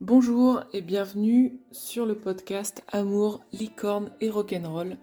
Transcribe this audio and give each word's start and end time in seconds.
Bonjour 0.00 0.62
et 0.72 0.80
bienvenue 0.80 1.60
sur 1.72 2.06
le 2.06 2.14
podcast 2.14 2.82
Amour, 2.90 3.44
licorne 3.52 4.10
et 4.22 4.30
rock'n'roll. 4.30 4.96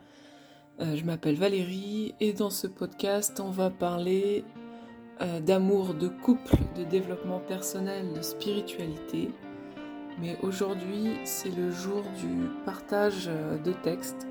Euh, 0.80 0.96
je 0.96 1.06
m'appelle 1.06 1.36
Valérie 1.36 2.16
et 2.20 2.34
dans 2.34 2.50
ce 2.50 2.66
podcast 2.66 3.40
on 3.40 3.52
va 3.52 3.70
parler 3.70 4.44
euh, 5.22 5.40
d'amour, 5.40 5.94
de 5.94 6.08
couple, 6.08 6.56
de 6.76 6.84
développement 6.84 7.40
personnel, 7.40 8.12
de 8.12 8.24
spiritualité. 8.24 9.30
Mais 10.20 10.36
aujourd'hui 10.42 11.12
c'est 11.26 11.56
le 11.56 11.70
jour 11.70 12.02
du 12.20 12.48
partage 12.66 13.28
euh, 13.28 13.60
de 13.60 13.74
textes. 13.74 14.26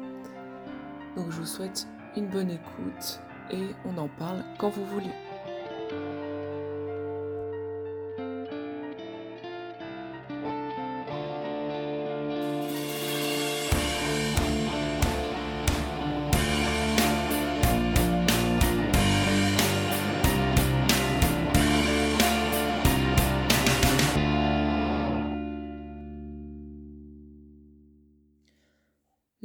Donc 1.17 1.31
je 1.31 1.37
vous 1.37 1.47
souhaite 1.47 1.87
une 2.17 2.27
bonne 2.27 2.51
écoute 2.51 3.21
et 3.53 3.69
on 3.85 3.97
en 3.99 4.09
parle 4.19 4.43
quand 4.59 4.71
vous 4.71 4.85
voulez. 4.87 5.13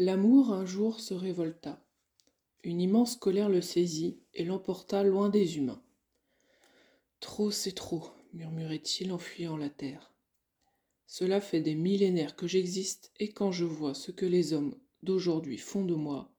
L'amour 0.04 0.52
un 0.52 0.66
jour 0.66 1.00
se 1.00 1.14
révolta. 1.14 1.80
Une 2.64 2.82
immense 2.82 3.16
colère 3.16 3.50
le 3.50 3.62
saisit 3.62 4.20
et 4.34 4.44
l'emporta 4.44 5.04
loin 5.04 5.30
des 5.30 5.58
humains. 5.58 5.84
Trop, 7.20 7.52
c'est 7.52 7.74
trop, 7.74 8.10
murmurait-il 8.34 9.12
en 9.12 9.20
fuyant 9.20 9.58
la 9.58 9.70
terre. 9.70 10.12
Cela 11.05 11.40
fait 11.40 11.62
des 11.62 11.76
millénaires 11.76 12.36
que 12.36 12.48
j'existe 12.48 13.12
et 13.20 13.32
quand 13.32 13.52
je 13.52 13.64
vois 13.64 13.94
ce 13.94 14.10
que 14.10 14.26
les 14.26 14.54
hommes 14.54 14.76
d'aujourd'hui 15.04 15.60
font 15.60 15.85
de 15.85 15.93
moi, 15.93 16.34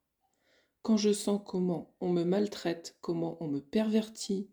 quand 0.82 0.96
je 0.96 1.12
sens 1.12 1.40
comment 1.46 1.94
on 2.00 2.10
me 2.10 2.24
maltraite, 2.24 2.96
comment 3.00 3.36
on 3.38 3.46
me 3.46 3.60
pervertit, 3.60 4.50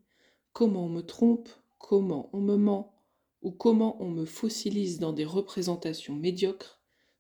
comment 0.54 0.86
on 0.86 0.90
me 0.90 1.02
trompe, 1.02 1.50
comment 1.80 2.30
on 2.32 2.42
me 2.42 2.58
ment, 2.58 2.94
ou 3.42 3.50
comment 3.50 4.00
on 4.04 4.12
me 4.12 4.26
fossilise 4.26 5.00
dans 5.00 5.14
des 5.14 5.26
représentations 5.26 6.16
médiocres, 6.16 6.79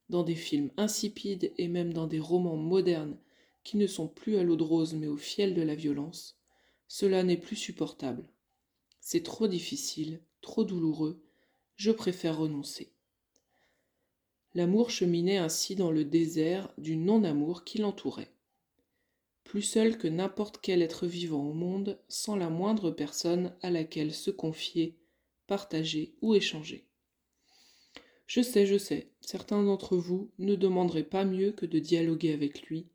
dans 0.10 0.24
des 0.24 0.36
films 0.36 0.72
insipides 0.78 1.54
et 1.58 1.68
même 1.68 1.94
dans 1.94 2.08
des 2.08 2.20
romans 2.20 2.58
modernes 2.58 3.18
qui 3.64 3.78
ne 3.78 3.88
sont 3.88 4.08
plus 4.08 4.38
à 4.38 4.44
l'eau 4.44 4.56
de 4.56 4.64
rose 4.64 4.94
mais 4.94 5.08
au 5.08 5.18
fiel 5.18 5.54
de 5.54 5.62
la 5.62 5.76
violence, 5.76 6.40
cela 6.88 7.24
n'est 7.24 7.38
plus 7.38 7.56
supportable. 7.56 8.28
C'est 9.00 9.24
trop 9.24 9.48
difficile, 9.48 10.22
trop 10.42 10.64
douloureux, 10.64 11.22
je 11.76 11.92
préfère 11.92 12.38
renoncer. 12.38 12.92
L'amour 14.56 14.90
cheminait 14.90 15.38
ainsi 15.38 15.76
dans 15.76 15.92
le 15.92 16.04
désert 16.04 16.74
du 16.80 16.96
non-amour 16.96 17.64
qui 17.64 17.78
l'entourait. 17.78 18.32
Plus 19.44 19.62
seul 19.62 19.98
que 19.98 20.08
n'importe 20.08 20.60
quel 20.62 20.82
être 20.82 21.06
vivant 21.06 21.44
au 21.48 21.54
monde, 21.54 22.00
sans 22.08 22.36
la 22.36 22.50
moindre 22.50 22.92
personne 22.92 23.56
à 23.62 23.70
laquelle 23.70 24.14
se 24.14 24.32
confier, 24.32 24.98
partager 25.48 26.16
ou 26.22 26.34
échanger. 26.34 26.89
Je 28.30 28.42
sais, 28.42 28.68
je 28.68 28.78
sais, 28.78 29.10
certains 29.22 29.64
d'entre 29.64 29.98
vous 29.98 30.30
ne 30.38 30.54
demanderaient 30.54 31.02
pas 31.02 31.26
mieux 31.26 31.52
que 31.52 31.66
de 31.66 31.80
dialoguer 31.80 32.32
avec 32.32 32.62
lui, 32.68 32.86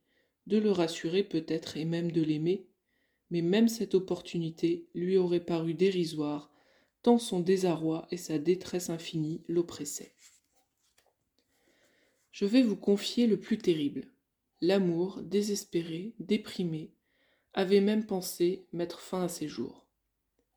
de 0.46 0.58
le 0.58 0.70
rassurer 0.70 1.24
peut-être 1.24 1.76
et 1.76 1.84
même 1.84 2.12
de 2.12 2.22
l'aimer, 2.22 2.68
mais 3.30 3.42
même 3.42 3.66
cette 3.66 3.96
opportunité 3.96 4.86
lui 4.94 5.16
aurait 5.16 5.44
paru 5.44 5.74
dérisoire, 5.74 6.52
tant 7.02 7.18
son 7.18 7.40
désarroi 7.40 8.06
et 8.12 8.16
sa 8.16 8.38
détresse 8.38 8.90
infinie 8.90 9.42
l'oppressaient. 9.48 10.14
Je 12.30 12.44
vais 12.44 12.62
vous 12.62 12.76
confier 12.76 13.26
le 13.26 13.40
plus 13.40 13.58
terrible. 13.58 14.12
L'amour, 14.60 15.20
désespéré, 15.20 16.14
déprimé, 16.20 16.92
avait 17.54 17.80
même 17.80 18.06
pensé 18.06 18.66
mettre 18.72 19.00
fin 19.00 19.24
à 19.24 19.28
ses 19.28 19.48
jours. 19.48 19.84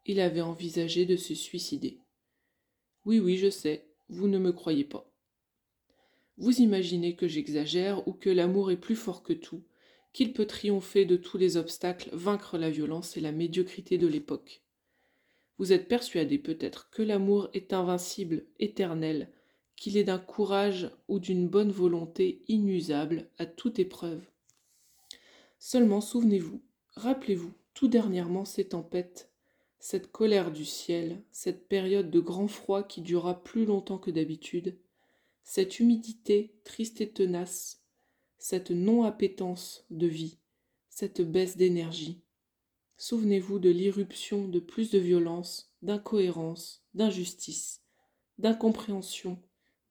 Il 0.06 0.20
avait 0.20 0.42
envisagé 0.42 1.08
de 1.08 1.16
se 1.16 1.34
suicider. 1.34 2.00
Oui, 3.06 3.20
oui, 3.20 3.38
je 3.38 3.50
sais, 3.50 3.87
vous 4.10 4.28
ne 4.28 4.38
me 4.38 4.52
croyez 4.52 4.84
pas. 4.84 5.12
Vous 6.38 6.62
imaginez 6.62 7.16
que 7.16 7.28
j'exagère 7.28 8.08
ou 8.08 8.14
que 8.14 8.30
l'amour 8.30 8.72
est 8.72 8.78
plus 8.78 8.96
fort 8.96 9.24
que 9.24 9.34
tout, 9.34 9.64
qu'il 10.14 10.34
peut 10.34 10.46
triompher 10.46 11.06
de 11.06 11.16
tous 11.16 11.38
les 11.38 11.58
obstacles, 11.58 12.10
vaincre 12.14 12.58
la 12.58 12.70
violence 12.70 13.18
et 13.18 13.22
la 13.22 13.32
médiocrité 13.32 13.98
de 13.98 14.08
l'époque. 14.08 14.64
Vous 15.58 15.74
êtes 15.74 15.88
persuadé 15.88 16.38
peut-être 16.38 16.90
que 16.92 17.02
l'amour 17.02 17.50
est 17.54 17.74
invincible, 17.74 18.46
éternel, 18.60 19.32
qu'il 19.76 19.98
est 19.98 20.04
d'un 20.04 20.20
courage 20.20 20.90
ou 21.08 21.20
d'une 21.20 21.48
bonne 21.48 21.72
volonté 21.72 22.44
inusable 22.48 23.30
à 23.38 23.46
toute 23.46 23.80
épreuve. 23.80 24.22
Seulement 25.60 26.02
souvenez-vous, 26.02 26.62
rappelez-vous 26.96 27.54
tout 27.74 27.88
dernièrement 27.88 28.46
ces 28.46 28.70
tempêtes, 28.70 29.32
cette 29.90 30.12
colère 30.12 30.52
du 30.52 30.66
ciel, 30.66 31.24
cette 31.32 31.70
période 31.70 32.12
de 32.12 32.20
grand 32.20 32.50
froid 32.50 32.84
qui 32.84 33.00
dura 33.00 33.42
plus 33.42 33.64
longtemps 33.64 33.98
que 33.98 34.12
d'habitude, 34.12 34.78
cette 35.46 35.80
humidité 35.80 36.54
triste 36.66 37.00
et 37.00 37.10
tenace, 37.10 37.86
cette 38.38 38.72
non-appétence 38.72 39.86
de 39.90 40.06
vie, 40.06 40.40
cette 40.90 41.22
baisse 41.22 41.56
d'énergie. 41.56 42.22
Souvenez-vous 42.98 43.60
de 43.60 43.70
l'irruption 43.70 44.50
de 44.50 44.60
plus 44.60 44.92
de 44.92 45.00
violence, 45.00 45.74
d'incohérence, 45.82 46.84
d'injustice, 46.94 47.82
d'incompréhension, 48.40 49.42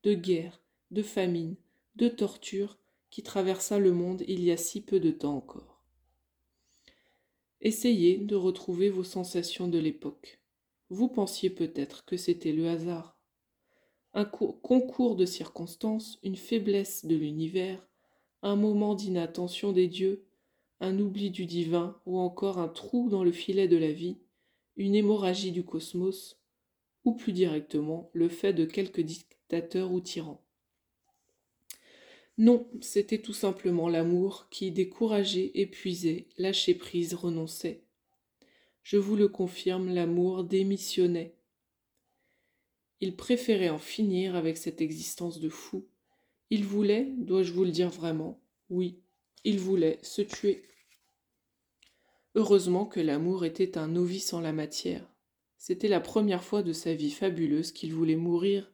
de 0.03 0.13
guerre, 0.13 0.63
de 0.91 1.03
famine, 1.03 1.57
de 1.95 2.09
torture 2.09 2.79
qui 3.09 3.23
traversa 3.23 3.79
le 3.79 3.93
monde 3.93 4.25
il 4.29 4.45
y 4.45 4.51
a 4.51 4.59
si 4.59 4.83
peu 4.83 5.01
de 5.01 5.11
temps 5.11 5.39
encore. 5.39 5.76
Essayez 7.67 8.19
de 8.19 8.37
retrouver 8.37 8.91
vos 8.91 9.03
sensations 9.03 9.67
de 9.67 9.79
l'époque. 9.79 10.41
Vous 10.89 11.09
pensiez 11.09 11.51
peut-être 11.51 12.05
que 12.05 12.17
c'était 12.17 12.53
le 12.53 12.69
hasard. 12.69 13.19
Un 14.15 14.25
concours 14.25 15.17
de 15.17 15.27
circonstances, 15.27 16.21
une 16.23 16.37
faiblesse 16.37 17.07
de 17.07 17.17
l'univers, 17.17 17.85
un 18.43 18.55
moment 18.55 18.95
d'inattention 18.95 19.73
des 19.73 19.89
dieux, 19.89 20.29
un 20.79 21.01
oubli 21.01 21.33
du 21.33 21.45
divin 21.45 22.01
ou 22.07 22.21
encore 22.21 22.59
un 22.59 22.69
trou 22.69 23.09
dans 23.09 23.25
le 23.25 23.33
filet 23.33 23.67
de 23.67 23.77
la 23.77 23.91
vie, 23.91 24.19
une 24.77 24.95
hémorragie 24.95 25.51
du 25.51 25.65
cosmos, 25.65 26.39
ou 27.05 27.15
plus 27.15 27.33
directement 27.33 28.11
le 28.13 28.29
fait 28.29 28.53
de 28.53 28.65
quelques 28.65 29.01
dictateurs 29.01 29.91
ou 29.91 30.01
tyrans. 30.01 30.46
Non, 32.39 32.69
c'était 32.83 33.19
tout 33.19 33.33
simplement 33.33 33.89
l'amour 33.89 34.49
qui, 34.51 34.71
découragé, 34.71 35.59
épuisé, 35.61 36.29
lâché 36.37 36.75
prise, 36.75 37.15
renonçait. 37.15 37.83
Je 38.83 38.99
vous 38.99 39.17
le 39.17 39.29
confirme, 39.29 39.93
l'amour 39.93 40.45
démissionnait. 40.45 41.35
Il 43.01 43.17
préférait 43.17 43.71
en 43.71 43.79
finir 43.79 44.37
avec 44.37 44.59
cette 44.59 44.81
existence 44.81 45.41
de 45.41 45.49
fou. 45.49 45.87
Il 46.51 46.65
voulait, 46.65 47.13
dois-je 47.17 47.53
vous 47.53 47.65
le 47.65 47.71
dire 47.71 47.91
vraiment, 47.91 48.39
oui, 48.71 49.01
il 49.45 49.59
voulait 49.59 49.99
se 50.03 50.23
tuer. 50.23 50.63
Heureusement 52.35 52.85
que 52.85 53.01
l'amour 53.01 53.45
était 53.45 53.79
un 53.79 53.89
novice 53.89 54.33
en 54.33 54.41
la 54.41 54.53
matière. 54.53 55.11
C'était 55.57 55.89
la 55.89 56.01
première 56.01 56.45
fois 56.45 56.63
de 56.63 56.73
sa 56.73 56.95
vie 56.95 57.11
fabuleuse 57.11 57.73
qu'il 57.73 57.95
voulait 57.95 58.17
mourir, 58.17 58.71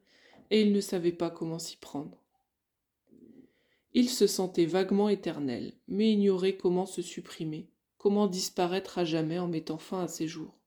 et 0.51 0.63
il 0.63 0.73
ne 0.73 0.81
savait 0.81 1.13
pas 1.13 1.31
comment 1.31 1.59
s'y 1.59 1.77
prendre. 1.77 2.22
Il 3.95 4.09
se 4.09 4.27
sentait 4.27 4.65
vaguement 4.65 5.09
éternel, 5.09 5.75
mais 5.87 6.13
ignorait 6.13 6.57
comment 6.57 6.87
se 6.87 7.03
supprimer, 7.03 7.69
comment 7.99 8.27
disparaître 8.27 8.99
à 8.99 9.05
jamais 9.05 9.39
en 9.39 9.49
mettant 9.49 9.79
fin 9.79 10.01
à 10.01 10.09
ses 10.09 10.27
jours. 10.27 10.59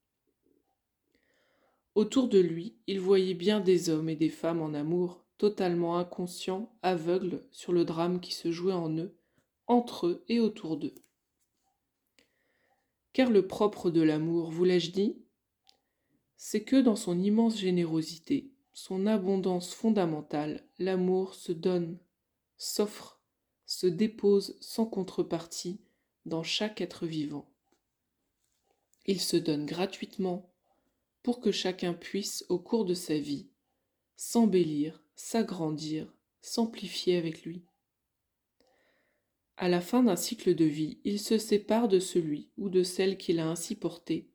Autour 1.96 2.28
de 2.28 2.40
lui, 2.40 2.76
il 2.88 3.00
voyait 3.00 3.34
bien 3.34 3.62
des 3.62 3.90
hommes 3.90 4.10
et 4.10 4.16
des 4.16 4.30
femmes 4.30 4.62
en 4.62 4.74
amour, 4.74 5.26
totalement 5.38 5.98
inconscients, 5.98 6.72
aveugles 6.84 7.48
sur 7.52 7.74
le 7.74 7.84
drame 7.84 8.20
qui 8.20 8.34
se 8.34 8.52
jouait 8.52 8.74
en 8.74 8.96
eux, 8.98 9.16
entre 9.66 10.08
eux 10.08 10.24
et 10.28 10.40
autour 10.40 10.78
d'eux. 10.78 10.94
Car 13.14 13.32
le 13.32 13.48
propre 13.48 13.90
de 13.90 14.02
l'amour, 14.02 14.52
vous 14.52 14.66
l'ai-je 14.66 14.92
dit, 14.92 15.18
c'est 16.38 16.64
que 16.64 16.76
dans 16.76 16.98
son 16.98 17.20
immense 17.20 17.58
générosité, 17.58 18.52
son 18.74 19.08
abondance 19.08 19.74
fondamentale, 19.74 20.68
l'amour 20.78 21.34
se 21.34 21.54
donne, 21.54 21.98
s'offre 22.58 23.15
se 23.66 23.88
dépose 23.88 24.58
sans 24.62 24.86
contrepartie 24.86 25.80
dans 26.26 26.44
chaque 26.44 26.82
être 26.82 27.06
vivant. 27.06 27.50
Il 29.06 29.22
se 29.22 29.38
donne 29.38 29.66
gratuitement 29.66 30.52
pour 31.24 31.40
que 31.40 31.52
chacun 31.52 31.94
puisse, 31.94 32.46
au 32.50 32.60
cours 32.60 32.86
de 32.86 32.94
sa 32.94 33.18
vie, 33.18 33.48
s'embellir, 34.16 35.04
s'agrandir, 35.16 36.14
s'amplifier 36.42 37.18
avec 37.18 37.44
lui. 37.44 37.64
À 39.58 39.70
la 39.70 39.82
fin 39.82 40.04
d'un 40.04 40.16
cycle 40.16 40.54
de 40.54 40.66
vie, 40.66 41.00
il 41.04 41.20
se 41.20 41.38
sépare 41.38 41.88
de 41.88 42.00
celui 42.00 42.50
ou 42.58 42.70
de 42.70 42.84
celle 42.84 43.18
qu'il 43.18 43.40
a 43.40 43.50
ainsi 43.50 43.76
porté 43.76 44.30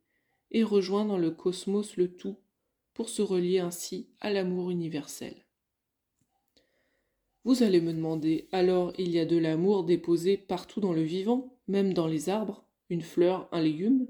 et 0.51 0.65
rejoint 0.65 1.05
dans 1.05 1.19
le 1.19 1.31
cosmos 1.31 1.97
le 1.97 2.17
tout 2.17 2.39
pour 2.95 3.09
se 3.09 3.23
relier 3.23 3.59
ainsi 3.59 4.09
à 4.21 4.31
l'amour 4.31 4.71
universel. 4.71 5.47
Vous 7.45 7.63
allez 7.63 7.81
me 7.81 7.95
demander, 7.95 8.49
alors 8.53 8.93
il 8.99 9.11
y 9.11 9.19
a 9.19 9.25
de 9.25 9.39
l'amour 9.39 9.85
déposé 9.85 10.37
partout 10.37 10.81
dans 10.81 10.93
le 10.93 11.03
vivant, 11.03 11.57
même 11.69 11.95
dans 11.95 12.07
les 12.07 12.29
arbres, 12.29 12.67
une 12.91 13.01
fleur, 13.01 13.49
un 13.51 13.63
légume? 13.63 14.07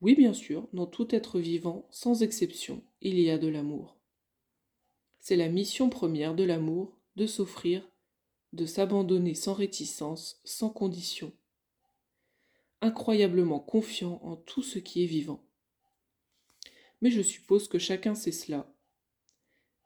Oui, 0.00 0.14
bien 0.14 0.32
sûr, 0.32 0.68
dans 0.72 0.86
tout 0.86 1.14
être 1.14 1.38
vivant, 1.38 1.86
sans 1.90 2.22
exception, 2.22 2.82
il 3.02 3.20
y 3.20 3.30
a 3.30 3.36
de 3.36 3.46
l'amour. 3.46 3.98
C'est 5.20 5.36
la 5.36 5.48
mission 5.48 5.90
première 5.90 6.34
de 6.34 6.44
l'amour, 6.44 6.96
de 7.16 7.26
s'offrir, 7.26 7.86
de 8.54 8.64
s'abandonner 8.64 9.34
sans 9.34 9.52
réticence, 9.52 10.40
sans 10.44 10.70
condition, 10.70 11.30
incroyablement 12.80 13.60
confiant 13.60 14.18
en 14.22 14.36
tout 14.36 14.62
ce 14.62 14.78
qui 14.78 15.04
est 15.04 15.06
vivant. 15.06 15.44
Mais 17.02 17.10
je 17.10 17.20
suppose 17.20 17.68
que 17.68 17.78
chacun 17.78 18.14
sait 18.14 18.32
cela, 18.32 18.71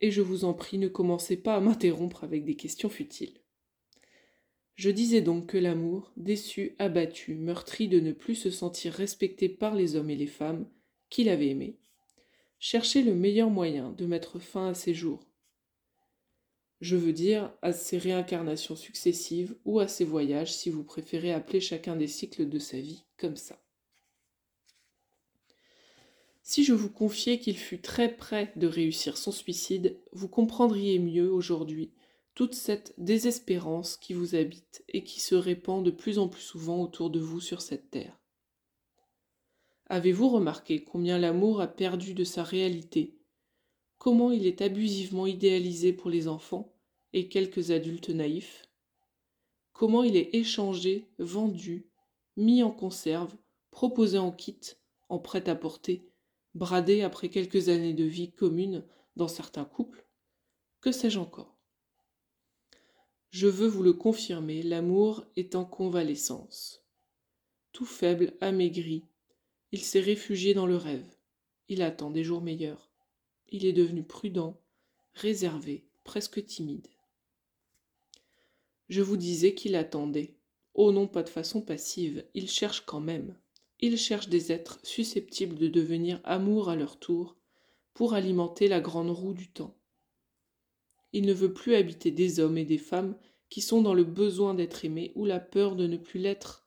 et 0.00 0.10
je 0.10 0.20
vous 0.20 0.44
en 0.44 0.54
prie 0.54 0.78
ne 0.78 0.88
commencez 0.88 1.37
pas 1.37 1.56
à 1.56 1.60
m'interrompre 1.60 2.25
avec 2.25 2.44
des 2.44 2.56
questions 2.56 2.88
futiles. 2.88 3.40
Je 4.76 4.90
disais 4.90 5.22
donc 5.22 5.46
que 5.46 5.56
l'amour, 5.56 6.12
déçu, 6.16 6.75
abattu, 6.78 7.34
meurtri 7.34 7.88
de 7.88 7.98
ne 7.98 8.12
plus 8.12 8.34
se 8.34 8.50
sentir 8.50 8.93
respecté 8.93 9.48
par 9.48 9.75
les 9.75 9.96
hommes 9.96 10.10
et 10.10 10.16
les 10.16 10.26
femmes 10.26 10.69
qu'il 11.08 11.31
avait 11.31 11.48
aimés, 11.48 11.78
cherchait 12.58 13.02
le 13.02 13.14
meilleur 13.14 13.48
moyen 13.48 13.93
de 13.93 14.04
mettre 14.04 14.38
fin 14.38 14.69
à 14.69 14.75
ses 14.75 14.93
jours. 14.93 15.26
Je 16.82 16.96
veux 16.96 17.14
dire 17.14 17.54
à 17.62 17.72
ses 17.72 17.96
réincarnations 17.96 18.76
successives 18.76 19.56
ou 19.64 19.81
à 19.81 19.88
ses 19.88 20.04
voyages 20.04 20.54
si 20.54 20.69
vous 20.69 20.84
préférez 20.84 21.32
appeler 21.32 21.60
chacun 21.60 21.96
des 21.96 22.08
cycles 22.08 22.46
de 22.46 22.58
sa 22.58 22.78
vie 22.78 23.04
comme 23.16 23.37
ça. 23.37 23.65
Si 26.48 26.62
je 26.62 26.75
vous 26.75 26.90
confiais 26.90 27.40
qu'il 27.40 27.56
fut 27.56 27.81
très 27.81 28.14
près 28.14 28.52
de 28.54 28.69
réussir 28.69 29.16
son 29.16 29.32
suicide, 29.32 29.98
vous 30.12 30.28
comprendriez 30.28 31.00
mieux 31.00 31.28
aujourd'hui 31.28 31.90
toute 32.37 32.54
cette 32.54 32.94
désespérance 32.98 33.96
qui 33.96 34.14
vous 34.14 34.37
habite 34.37 34.84
et 34.88 35.02
qui 35.02 35.19
se 35.19 35.34
répand 35.34 35.84
de 35.84 35.90
plus 35.90 36.20
en 36.20 36.28
plus 36.28 36.43
souvent 36.43 36.81
autour 36.81 37.10
de 37.10 37.19
vous 37.19 37.40
sur 37.40 37.62
cette 37.62 37.90
terre. 37.90 38.20
Avez-vous 39.87 40.28
remarqué 40.28 40.84
combien 40.84 41.19
l'amour 41.19 41.60
a 41.60 41.66
perdu 41.66 42.14
de 42.14 42.22
sa 42.22 42.44
réalité, 42.44 43.19
comment 43.99 44.31
il 44.31 44.46
est 44.46 44.62
abusivement 44.62 45.26
idéalisé 45.26 45.92
pour 45.92 46.10
les 46.10 46.28
enfants 46.28 46.72
et 47.12 47.28
quelques 47.28 47.72
adultes 47.72 48.10
naïfs, 48.10 48.70
comment 49.72 50.04
il 50.04 50.14
est 50.14 50.32
échangé, 50.32 51.10
vendu, 51.19 51.88
mis 52.37 52.62
en 52.62 52.70
conserve, 52.70 53.34
proposé 53.72 54.19
en 54.19 54.31
kit, 54.31 54.60
en 55.08 55.19
prêt-à-porter, 55.19 56.08
bradé 56.56 57.02
après 57.02 57.28
quelques 57.28 57.68
années 57.68 57.94
de 57.94 58.04
vie 58.04 58.32
commune 58.32 58.82
dans 59.14 59.28
certains 59.28 59.66
couples, 59.66 60.06
que 60.80 60.90
sais-je 60.90 61.18
encore? 61.18 61.58
Je 63.30 63.46
veux 63.46 63.68
vous 63.68 63.82
le 63.82 63.92
confirmer, 63.92 64.62
l'amour 64.62 65.26
est 65.36 65.54
en 65.54 65.66
convalescence. 65.66 66.82
Tout 67.72 67.84
faible, 67.84 68.32
amaigri, 68.40 69.04
il 69.72 69.82
s'est 69.82 70.00
réfugié 70.00 70.54
dans 70.54 70.66
le 70.66 70.76
rêve. 70.76 71.06
Il 71.68 71.82
attend 71.82 72.10
des 72.10 72.24
jours 72.24 72.40
meilleurs. 72.40 72.90
Il 73.48 73.66
est 73.66 73.74
devenu 73.74 74.02
prudent, 74.02 74.58
réservé, 75.12 75.86
presque 76.04 76.44
timide. 76.46 76.88
Je 78.88 79.02
vous 79.02 79.18
disais 79.18 79.54
qu'il 79.54 79.74
attendait. 79.74 80.38
Oh 80.72 80.90
non, 80.90 81.06
pas 81.06 81.22
de 81.22 81.28
façon 81.28 81.60
passive, 81.60 82.24
il 82.32 82.48
cherche 82.48 82.86
quand 82.86 83.00
même. 83.00 83.36
Il 83.81 83.99
cherche 83.99 84.28
des 84.28 84.52
êtres 84.52 84.78
susceptibles 84.82 85.56
de 85.56 85.69
devenir 85.69 86.20
amour 86.25 86.70
à 86.70 86.76
leur 86.76 86.99
tour, 86.99 87.37
pour 87.96 88.12
alimenter 88.12 88.69
la 88.69 88.81
grande 88.81 89.11
roue 89.11 89.32
du 89.32 89.49
temps. 89.49 89.75
Il 91.14 91.25
ne 91.25 91.32
veut 91.32 91.55
plus 91.55 91.75
habiter 91.75 92.11
des 92.11 92.40
hommes 92.40 92.58
et 92.58 92.67
des 92.67 92.78
femmes 92.78 93.17
qui 93.49 93.62
sont 93.62 93.81
dans 93.81 93.94
le 93.94 94.05
besoin 94.05 94.52
d'être 94.52 94.84
aimés 94.84 95.12
ou 95.14 95.25
la 95.25 95.40
peur 95.40 95.76
de 95.76 95.87
ne 95.87 95.96
plus 95.96 96.20
l'être. 96.20 96.67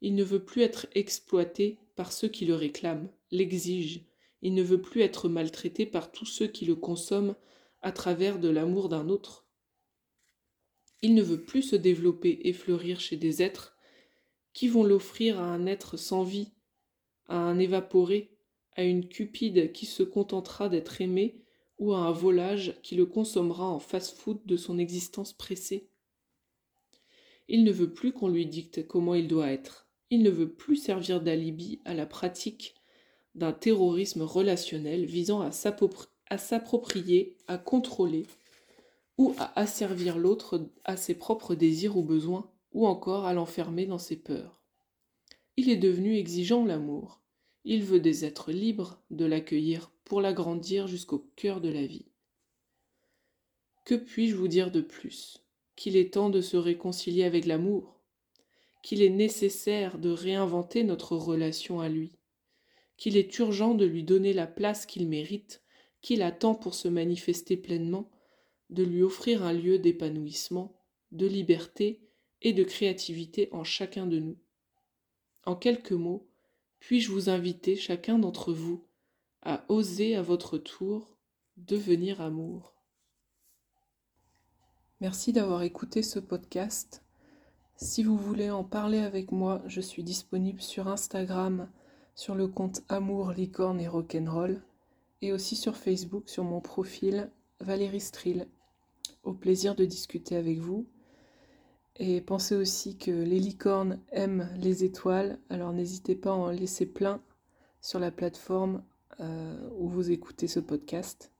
Il 0.00 0.16
ne 0.16 0.24
veut 0.24 0.44
plus 0.44 0.62
être 0.62 0.88
exploité 0.94 1.78
par 1.94 2.12
ceux 2.12 2.26
qui 2.26 2.44
le 2.44 2.56
réclament, 2.56 3.08
l'exigent. 3.30 4.00
Il 4.42 4.54
ne 4.54 4.62
veut 4.62 4.80
plus 4.80 5.02
être 5.02 5.28
maltraité 5.28 5.86
par 5.86 6.10
tous 6.10 6.26
ceux 6.26 6.48
qui 6.48 6.64
le 6.64 6.74
consomment 6.74 7.36
à 7.82 7.92
travers 7.92 8.40
de 8.40 8.48
l'amour 8.48 8.88
d'un 8.88 9.08
autre. 9.08 9.46
Il 11.02 11.14
ne 11.14 11.22
veut 11.22 11.42
plus 11.42 11.62
se 11.62 11.76
développer 11.76 12.40
et 12.44 12.52
fleurir 12.52 12.98
chez 12.98 13.16
des 13.16 13.42
êtres 13.42 13.73
qui 14.54 14.68
vont 14.68 14.84
l'offrir 14.84 15.38
à 15.40 15.44
un 15.44 15.66
être 15.66 15.98
sans 15.98 16.22
vie, 16.22 16.52
à 17.28 17.36
un 17.36 17.58
évaporé, 17.58 18.30
à 18.76 18.84
une 18.84 19.08
cupide 19.08 19.72
qui 19.72 19.84
se 19.84 20.02
contentera 20.02 20.68
d'être 20.68 21.00
aimé, 21.00 21.42
ou 21.78 21.92
à 21.92 21.98
un 21.98 22.12
volage 22.12 22.80
qui 22.82 22.94
le 22.94 23.04
consommera 23.04 23.66
en 23.66 23.80
fast-food 23.80 24.46
de 24.46 24.56
son 24.56 24.78
existence 24.78 25.32
pressée? 25.32 25.90
Il 27.48 27.64
ne 27.64 27.72
veut 27.72 27.92
plus 27.92 28.12
qu'on 28.12 28.28
lui 28.28 28.46
dicte 28.46 28.86
comment 28.86 29.14
il 29.14 29.28
doit 29.28 29.50
être. 29.50 29.88
Il 30.10 30.22
ne 30.22 30.30
veut 30.30 30.52
plus 30.52 30.76
servir 30.76 31.20
d'alibi 31.20 31.82
à 31.84 31.92
la 31.92 32.06
pratique 32.06 32.74
d'un 33.34 33.52
terrorisme 33.52 34.22
relationnel 34.22 35.04
visant 35.04 35.40
à 35.40 35.50
s'approprier, 36.38 37.36
à 37.48 37.58
contrôler 37.58 38.26
ou 39.18 39.34
à 39.38 39.58
asservir 39.58 40.16
l'autre 40.16 40.70
à 40.84 40.96
ses 40.96 41.14
propres 41.14 41.56
désirs 41.56 41.96
ou 41.96 42.02
besoins 42.02 42.53
ou 42.74 42.86
encore 42.86 43.24
à 43.24 43.32
l'enfermer 43.32 43.86
dans 43.86 43.98
ses 43.98 44.16
peurs. 44.16 44.60
Il 45.56 45.70
est 45.70 45.76
devenu 45.76 46.16
exigeant 46.16 46.64
l'amour. 46.64 47.22
Il 47.64 47.82
veut 47.82 48.00
des 48.00 48.24
êtres 48.24 48.52
libres 48.52 49.00
de 49.10 49.24
l'accueillir 49.24 49.92
pour 50.04 50.20
l'agrandir 50.20 50.86
jusqu'au 50.86 51.30
cœur 51.36 51.60
de 51.60 51.70
la 51.70 51.86
vie. 51.86 52.06
Que 53.84 53.94
puis-je 53.94 54.34
vous 54.34 54.48
dire 54.48 54.70
de 54.70 54.80
plus? 54.80 55.44
Qu'il 55.76 55.96
est 55.96 56.14
temps 56.14 56.30
de 56.30 56.40
se 56.40 56.56
réconcilier 56.56 57.24
avec 57.24 57.46
l'amour, 57.46 58.00
qu'il 58.82 59.02
est 59.02 59.10
nécessaire 59.10 59.98
de 59.98 60.10
réinventer 60.10 60.84
notre 60.84 61.16
relation 61.16 61.80
à 61.80 61.88
lui, 61.88 62.18
qu'il 62.96 63.16
est 63.16 63.38
urgent 63.38 63.74
de 63.74 63.84
lui 63.84 64.02
donner 64.02 64.32
la 64.32 64.46
place 64.46 64.86
qu'il 64.86 65.08
mérite, 65.08 65.62
qu'il 66.00 66.22
attend 66.22 66.54
pour 66.54 66.74
se 66.74 66.88
manifester 66.88 67.56
pleinement, 67.56 68.10
de 68.70 68.82
lui 68.82 69.02
offrir 69.02 69.42
un 69.42 69.52
lieu 69.52 69.78
d'épanouissement, 69.78 70.76
de 71.12 71.26
liberté 71.26 72.00
et 72.44 72.52
de 72.52 72.62
créativité 72.62 73.48
en 73.50 73.64
chacun 73.64 74.06
de 74.06 74.20
nous. 74.20 74.36
En 75.44 75.56
quelques 75.56 75.92
mots, 75.92 76.28
puis-je 76.78 77.10
vous 77.10 77.28
inviter 77.28 77.74
chacun 77.74 78.18
d'entre 78.18 78.52
vous 78.52 78.84
à 79.42 79.64
oser 79.68 80.14
à 80.14 80.22
votre 80.22 80.58
tour 80.58 81.16
devenir 81.56 82.20
amour? 82.20 82.74
Merci 85.00 85.32
d'avoir 85.32 85.62
écouté 85.62 86.02
ce 86.02 86.20
podcast. 86.20 87.02
Si 87.76 88.04
vous 88.04 88.16
voulez 88.16 88.50
en 88.50 88.62
parler 88.62 88.98
avec 88.98 89.32
moi, 89.32 89.62
je 89.66 89.80
suis 89.80 90.04
disponible 90.04 90.60
sur 90.62 90.86
Instagram 90.86 91.68
sur 92.14 92.34
le 92.34 92.46
compte 92.46 92.82
Amour, 92.88 93.32
Licorne 93.32 93.80
et 93.80 93.88
Rock'n'Roll 93.88 94.62
et 95.20 95.32
aussi 95.32 95.56
sur 95.56 95.76
Facebook 95.76 96.28
sur 96.28 96.44
mon 96.44 96.60
profil 96.60 97.30
Valérie 97.60 98.00
Strill. 98.00 98.46
Au 99.24 99.32
plaisir 99.32 99.74
de 99.74 99.84
discuter 99.84 100.36
avec 100.36 100.58
vous 100.58 100.86
et 101.96 102.20
pensez 102.20 102.56
aussi 102.56 102.96
que 102.96 103.10
les 103.10 103.38
licornes 103.38 104.00
aiment 104.10 104.48
les 104.56 104.84
étoiles, 104.84 105.38
alors 105.48 105.72
n'hésitez 105.72 106.16
pas 106.16 106.30
à 106.30 106.34
en 106.34 106.50
laisser 106.50 106.86
plein 106.86 107.20
sur 107.80 108.00
la 108.00 108.10
plateforme 108.10 108.82
euh, 109.20 109.68
où 109.78 109.88
vous 109.88 110.10
écoutez 110.10 110.48
ce 110.48 110.60
podcast. 110.60 111.30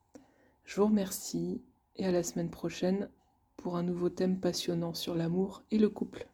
Je 0.64 0.80
vous 0.80 0.86
remercie 0.86 1.60
et 1.96 2.06
à 2.06 2.12
la 2.12 2.22
semaine 2.22 2.50
prochaine 2.50 3.08
pour 3.56 3.76
un 3.76 3.82
nouveau 3.82 4.08
thème 4.08 4.38
passionnant 4.38 4.94
sur 4.94 5.14
l'amour 5.14 5.62
et 5.70 5.78
le 5.78 5.88
couple. 5.88 6.28